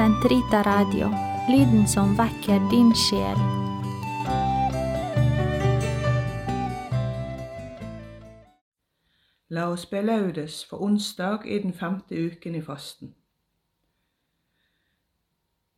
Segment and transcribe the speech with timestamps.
[0.00, 1.10] Sentrita Radio,
[1.48, 3.40] lyden som vekker din sjel.
[9.52, 13.12] La oss be laudes for onsdag i den femte uken i fasten.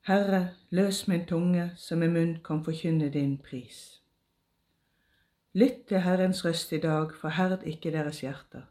[0.07, 4.03] Herre, løs min tunge, så min munn kan forkynne din pris.
[5.53, 8.71] Lytt til Herrens røst i dag, forherd ikke deres hjerter.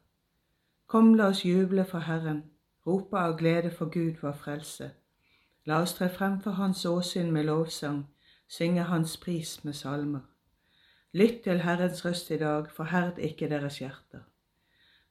[0.88, 2.44] Kom, la oss juble for Herren,
[2.88, 4.94] rope av glede for Gud vår frelse.
[5.66, 8.08] La oss tre frem for Hans åsyn med lovsang,
[8.48, 10.22] synge Hans pris med salmer.
[11.14, 14.24] Lytt til Herrens røst i dag, forherd ikke deres hjerter.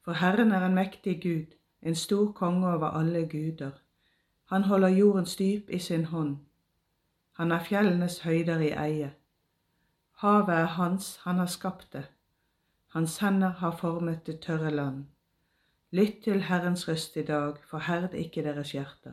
[0.04, 3.70] For Herren er en mektig Gud, en stor konge over alle guder.
[4.44, 6.36] Han holder jordens dyp i sin hånd.
[7.32, 9.14] Han er fjellenes høyder i eie.
[10.20, 12.08] Havet er hans, han har skapt det.
[12.86, 15.04] Hans hender har formet det tørre land.
[15.90, 19.12] Lytt til Herrens røst i dag, forherd ikke deres hjerter.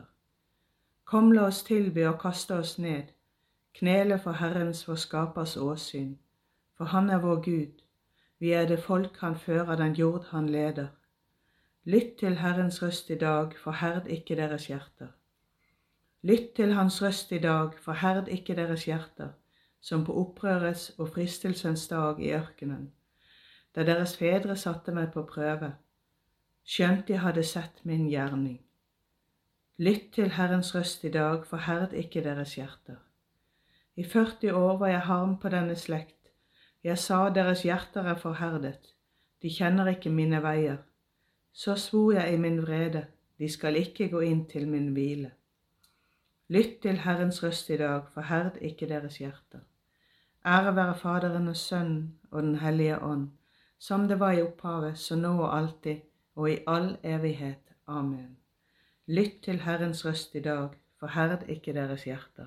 [1.08, 3.14] Kom, la oss tilby og kaste oss ned,
[3.78, 6.18] knele for Herrens vår skapers åsyn,
[6.76, 7.78] for Han er vår Gud,
[8.38, 10.88] vi er det folk han fører, den jord han leder.
[11.84, 15.08] Lytt til Herrens røst i dag, forherd ikke deres hjerter.
[16.22, 19.32] Lytt til Hans røst i dag, forherd ikke deres hjerter,
[19.80, 22.92] som på opprørets og fristelsens dag i ørkenen,
[23.74, 25.72] da deres fedre satte meg på prøve,
[26.68, 28.67] skjønt de hadde sett min gjerning.
[29.80, 32.96] Lytt til Herrens røst i dag, forherd ikke deres hjerter.
[33.96, 36.32] I 40 år var jeg harm på denne slekt,
[36.82, 38.88] jeg sa deres hjerter er forherdet,
[39.42, 40.80] de kjenner ikke mine veier.
[41.52, 43.04] Så svor jeg i min vrede,
[43.38, 45.30] de skal ikke gå inn til min hvile.
[46.48, 49.62] Lytt til Herrens røst i dag, forherd ikke deres hjerter.
[50.46, 53.30] Ære være Faderen og Sønnen og Den hellige ånd,
[53.78, 56.02] som det var i opphavet, så nå og alltid,
[56.34, 57.74] og i all evighet.
[57.86, 58.38] Amen.
[59.10, 60.68] Lytt til Herrens røst i dag,
[61.00, 62.46] forherd ikke deres hjerter.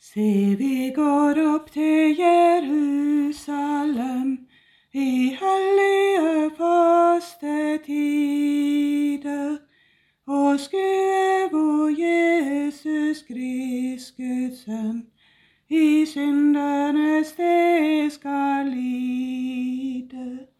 [0.00, 2.88] Se, vi går opp til Jerusalem
[4.92, 7.96] i hellige fastetider
[10.26, 15.06] og skue vår Jesus Krist, Guds sønn,
[15.68, 20.55] i syndernes sted skal lide.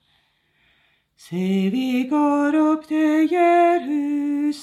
[1.27, 4.63] Se, vi går opp til Jerusalem,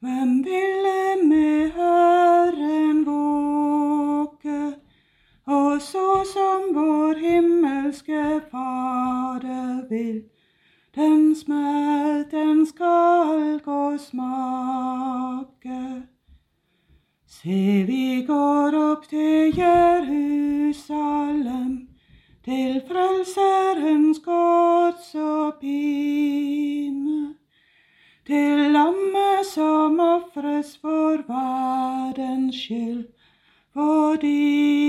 [0.00, 4.74] hvem ville med Herren våke?
[5.46, 10.22] Og så som vår himmelske Fader vil,
[10.94, 16.02] den smelten skal gå smake.
[17.26, 21.00] Se, vi går opp til Jerusalem,
[22.50, 27.34] til Frelserens gods og pine
[28.26, 33.04] til lammet som ofres for verdens skyld,
[33.74, 34.79] for dine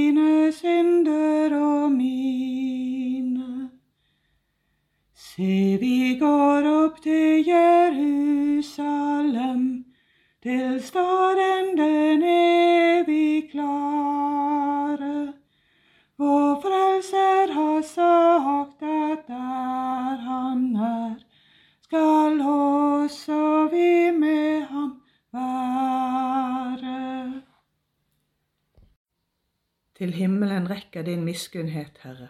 [30.01, 32.27] Til himmelen rekker din miskunnhet, Herre.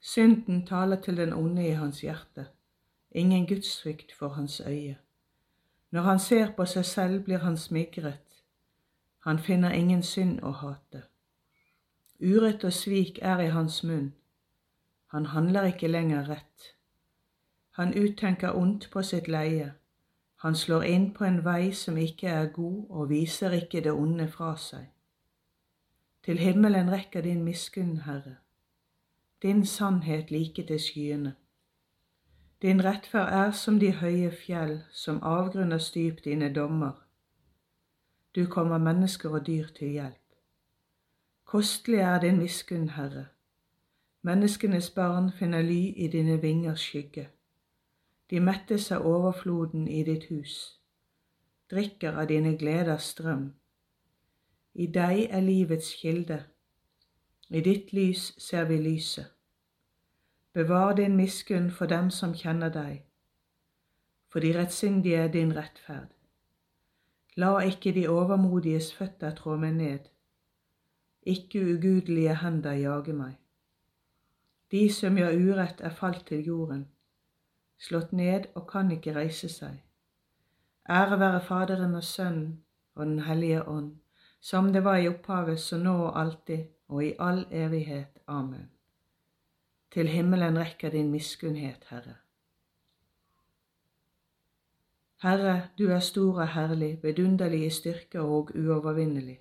[0.00, 2.46] Synden taler til den onde i hans hjerte,
[3.10, 4.98] ingen gudsfrykt for hans øye.
[5.90, 8.42] Når han ser på seg selv, blir han smigret.
[9.18, 11.02] Han finner ingen synd å hate.
[12.20, 14.12] Urett og svik er i hans munn.
[15.06, 16.72] Han handler ikke lenger rett.
[17.70, 19.72] Han uttenker ondt på sitt leie.
[20.42, 24.26] Han slår inn på en vei som ikke er god, og viser ikke det onde
[24.28, 24.90] fra seg.
[26.24, 28.36] Til himmelen rekker din miskunn, Herre,
[29.42, 31.34] din sannhet like til skyene.
[32.62, 36.92] Din rettferd er som de høye fjell, som avgrunner styp dine dommer.
[38.34, 40.36] Du kommer mennesker og dyr til hjelp.
[41.44, 43.26] Kostelig er din miskunn, Herre.
[44.22, 47.28] Menneskenes barn finner ly i dine vingers skygge.
[48.30, 50.78] De mettes av overfloden i ditt hus,
[51.70, 53.52] drikker av dine gleders strøm.
[54.74, 56.38] I deg er livets kilde,
[57.50, 59.28] i ditt lys ser vi lyset.
[60.52, 63.02] Bevar din miskunn for dem som kjenner deg,
[64.28, 66.08] for de rettsindige er din rettferd.
[67.36, 70.08] La ikke de overmodiges føtter trå meg ned,
[71.22, 73.36] ikke ugudelige hender jage meg.
[74.72, 76.88] De som gjør urett, er falt til jorden
[77.82, 79.80] slått ned og kan ikke reise seg.
[80.90, 82.62] Ære være Faderen og Sønnen
[82.94, 83.96] og Den hellige ånd,
[84.42, 88.18] som det var i opphavet, så nå og alltid og i all evighet.
[88.26, 88.70] Amen.
[89.92, 92.16] Til himmelen rekker din miskunnhet, Herre.
[95.22, 99.38] Herre, du er stor og herlig, vidunderlig i styrke og uovervinnelig.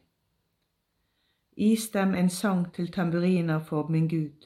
[1.57, 4.45] Is dem en sang til tamburiner for min Gud.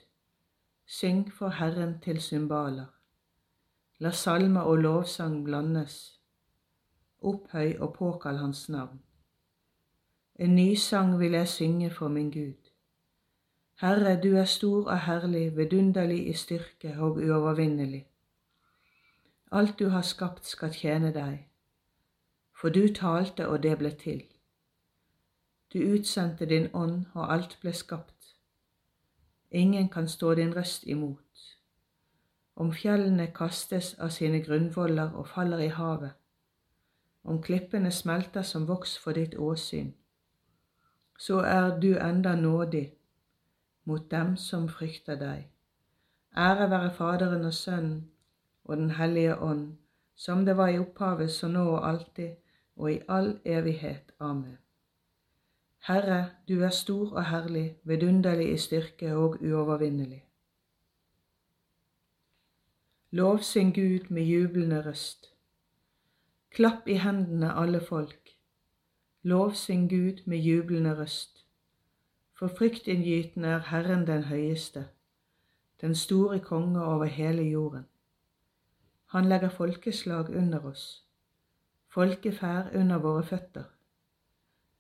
[0.86, 2.86] Syng for Herren til cymbaler.
[4.00, 6.20] La salme og lovsang blandes.
[7.22, 9.02] Opphøy og påkall Hans navn.
[10.40, 12.72] En ny sang vil jeg synge for min Gud.
[13.82, 18.08] Herre, du er stor og herlig, vidunderlig i styrke og uovervinnelig.
[19.52, 21.48] Alt du har skapt skal tjene deg,
[22.52, 24.24] for du talte og det ble til.
[25.74, 28.36] Du utsendte din ånd, og alt ble skapt.
[29.52, 31.52] Ingen kan stå din røst imot.
[32.56, 36.12] Om fjellene kastes av sine grunnvoller og faller i havet,
[37.24, 39.94] om klippene smelter som voks for ditt åsyn,
[41.18, 42.94] så er du enda nådig
[43.84, 45.48] mot dem som frykter deg.
[46.38, 48.12] Ære være Faderen og Sønnen
[48.64, 49.78] og Den hellige ånd,
[50.16, 52.30] som det var i opphavet, så nå og alltid,
[52.76, 54.12] og i all evighet.
[54.20, 54.58] Amen.
[55.88, 60.24] Herre, du er stor og herlig, vidunderlig i styrke og uovervinnelig.
[63.12, 65.30] Lovsyng Gud med jublende røst.
[66.50, 68.25] Klapp i hendene, alle folk.
[69.28, 71.46] Lovsyng Gud med jublende røst.
[72.34, 74.88] For fryktinngytende er Herren den høyeste,
[75.82, 77.86] den store konge over hele jorden.
[79.06, 81.08] Han legger folkeslag under oss,
[81.88, 83.64] folkeferd under våre føtter.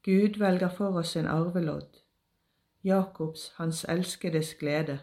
[0.03, 2.01] Gud velger for oss en arvelodd,
[2.83, 4.99] Jakobs, hans elskedes glede.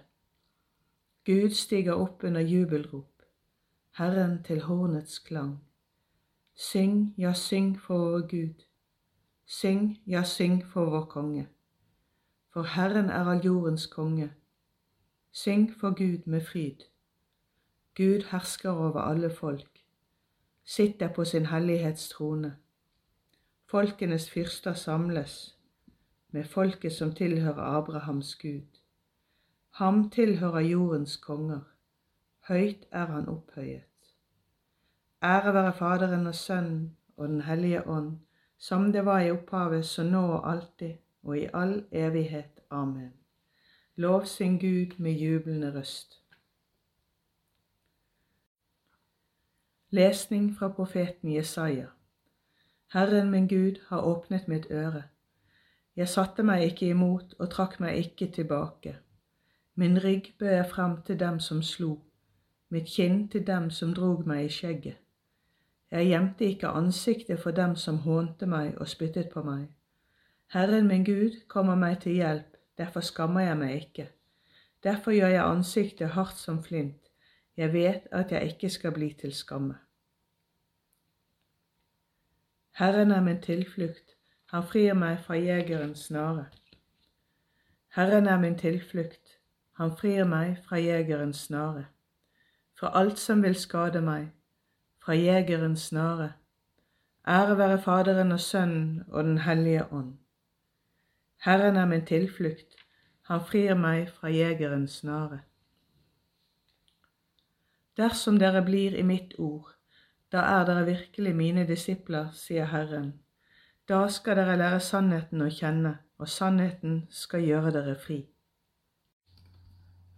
[1.26, 3.22] Gud stiger opp under jubelrop,
[3.90, 5.64] Herren til hornets klang.
[6.54, 8.71] Syng, ja, syng for vår Gud.
[9.46, 11.48] Syng, ja, syng for vår konge.
[12.52, 14.32] For Herren er all jordens konge.
[15.32, 16.84] Syng for Gud med fryd.
[17.96, 19.84] Gud hersker over alle folk,
[20.64, 22.56] sitter på sin hellighetstrone.
[23.66, 25.58] Folkenes fyrster samles
[26.30, 28.78] med folket som tilhører Abrahams Gud.
[29.70, 31.60] Ham tilhører jordens konger,
[32.48, 34.12] høyt er han opphøyet.
[35.22, 38.18] Ære være Faderen og Sønnen og Den hellige ånd,
[38.62, 40.92] som det var i opphavet, så nå og alltid
[41.22, 42.60] og i all evighet.
[42.70, 43.12] Amen.
[43.96, 46.20] Lov sin Gud med jublende røst.
[49.90, 51.86] Lesning fra profeten Jesaja.
[52.92, 55.02] Herren min Gud har åpnet mitt øre.
[55.96, 58.96] Jeg satte meg ikke imot og trakk meg ikke tilbake.
[59.74, 61.98] Min rygg bød jeg frem til dem som slo,
[62.68, 64.96] mitt kinn til dem som drog meg i skjegget.
[65.92, 69.66] Jeg gjemte ikke ansiktet for dem som hånte meg og spyttet på meg.
[70.48, 74.06] Herren min Gud kommer meg til hjelp, derfor skammer jeg meg ikke.
[74.82, 77.12] Derfor gjør jeg ansiktet hardt som flint,
[77.56, 79.74] jeg vet at jeg ikke skal bli til skamme.
[82.80, 84.16] Herren er min tilflukt,
[84.48, 86.46] han frir meg fra jegerens snare.
[87.92, 89.38] Herren er min tilflukt,
[89.76, 91.84] han frir meg fra jegerens snare.
[92.80, 94.32] Fra alt som vil skade meg,
[95.04, 96.32] fra jegerens snare.
[97.28, 100.18] Ære være Faderen og Sønnen og Den hellige ånd.
[101.44, 102.76] Herren er min tilflukt,
[103.22, 105.40] han frir meg fra jegerens snare.
[107.96, 109.74] Dersom dere blir i mitt ord,
[110.32, 113.12] da er dere virkelig mine disipler, sier Herren.
[113.88, 118.22] Da skal dere lære sannheten å kjenne, og sannheten skal gjøre dere fri.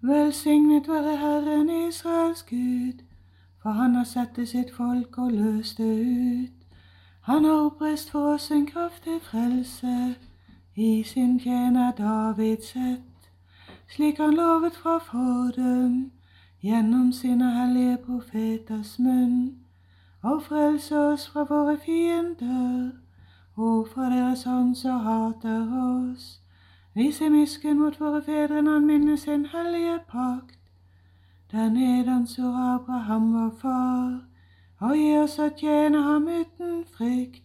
[0.04, 3.00] Velsignet være Herren Israels Gud,
[3.64, 6.66] for han har sett til sitt folk og løst det ut.
[7.20, 10.14] Han har oppreist for oss en kraftig frelse,
[10.76, 13.30] i sin tjener Davids sett,
[13.88, 16.10] slik han lovet fra fordum
[16.62, 19.56] gjennom sine hellige profeters munn,
[20.22, 22.90] og frelse oss fra våre fiender
[23.56, 26.40] og fra deres hånd som hater oss.
[26.94, 30.58] Vise miskunn mot våre fedre når han minnes sin hellige pakt,
[31.54, 34.20] der nedan så Abraham vår far,
[34.78, 37.44] og gi oss å tjene ham uten frykt,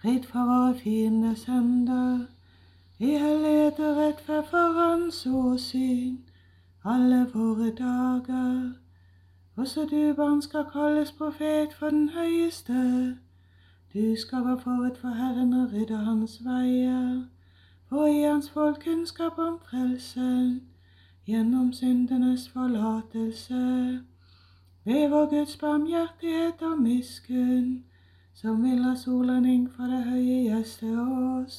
[0.00, 2.26] fritt fra våre fienders hender,
[2.98, 6.18] i hellighet og rettferd for hans åsyn
[6.84, 8.72] alle våre dager.
[9.56, 13.16] Også du, barn, skal kalles profet for den høyeste.
[13.94, 17.22] Du skal gå forut for Herren og rydde hans veier,
[17.90, 20.60] og gi hans folk kunnskap om frelsen,
[21.28, 24.00] gjennom syndenes forlatelse.
[24.84, 27.84] Ved vår Guds barmhjertighet og miskunn,
[28.34, 31.58] som vil ha solanding fra det høye gjeste oss,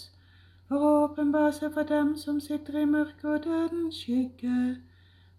[0.68, 4.80] for å åpenbare seg for dem som sitter i mørket og dødens skygge,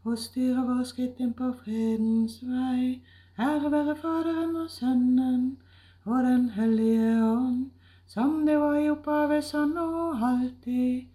[0.05, 3.01] og styre vår skritt inn på fredens vei.
[3.39, 5.57] Ære være Faderen og Sønnen
[6.05, 7.71] og Den hellige ånd,
[8.07, 11.09] som det var i opphavet, sånn og alltid,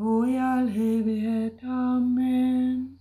[0.00, 1.60] og i all evighet.
[1.62, 2.98] Amen.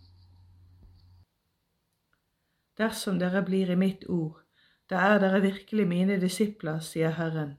[2.77, 4.41] Dersom dere blir i mitt ord,
[4.89, 7.57] da er dere virkelig mine disipler, sier Herren.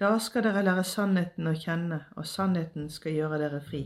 [0.00, 3.84] Da skal dere lære sannheten å kjenne, og sannheten skal gjøre dere fri.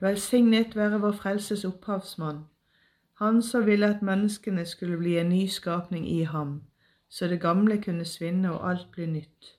[0.00, 2.44] Velsignet være vår frelses opphavsmann,
[3.20, 6.62] han som ville at menneskene skulle bli en ny skapning i ham,
[7.08, 9.54] så det gamle kunne svinne og alt bli nytt.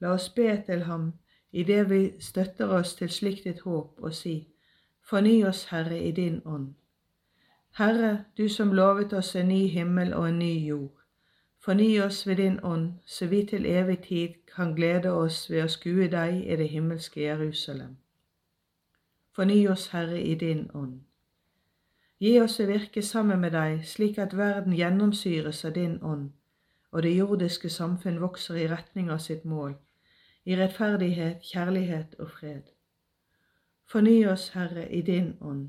[0.00, 1.10] La oss be til ham
[1.52, 4.48] idet vi støtter oss til slikt et håp, og si,
[5.02, 6.74] Forny oss, Herre, i din ånd.
[7.78, 11.02] Herre, du som lovet oss en ny himmel og en ny jord.
[11.58, 15.68] Forny oss ved din ånd, så vi til evig tid kan glede oss ved å
[15.68, 17.96] skue deg i det himmelske Jerusalem.
[19.32, 21.00] Forny oss, Herre, i din ånd.
[22.20, 26.28] Gi oss å virke sammen med deg, slik at verden gjennomsyres av din ånd,
[26.92, 29.74] og det jordiske samfunn vokser i retning av sitt mål,
[30.44, 32.62] i rettferdighet, kjærlighet og fred.
[33.84, 35.68] Forny oss, Herre, i din ånd.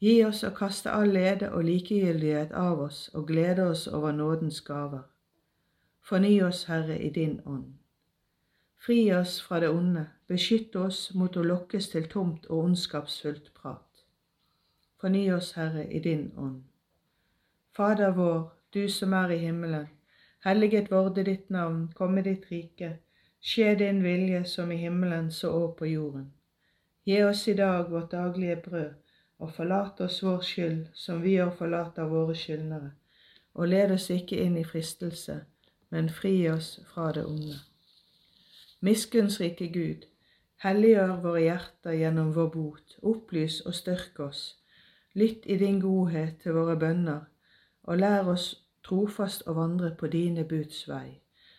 [0.00, 4.60] Gi oss å kaste all lede og likegyldighet av oss og glede oss over nådens
[4.66, 5.06] gaver.
[6.04, 7.72] Forny oss, Herre, i din ånd.
[8.84, 14.04] Fri oss fra det onde, beskytt oss mot å lokkes til tomt og ondskapsfullt prat.
[15.00, 16.60] Forny oss, Herre, i din ånd.
[17.72, 19.88] Fader vår, du som er i himmelen.
[20.44, 22.98] Helliget vorde ditt navn, komme ditt rike.
[23.44, 26.30] Skje din vilje som i himmelen så òg på jorden.
[27.04, 28.94] Gi oss i dag vårt daglige brød,
[29.38, 32.94] og forlat oss vår skyld som vi òg forlater våre skyldnere.
[33.54, 35.42] Og led oss ikke inn i fristelse,
[35.90, 37.60] men fri oss fra det onde.
[38.80, 40.08] Miskunnsrike Gud,
[40.64, 44.44] helliggjør våre hjerter gjennom vår bot, opplys og styrk oss
[45.14, 47.20] Lytt i din godhet til våre bønner,
[47.86, 48.46] og lær oss
[48.82, 51.20] trofast å vandre på dine buds vei.